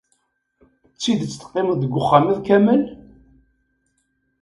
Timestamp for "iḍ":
2.31-2.39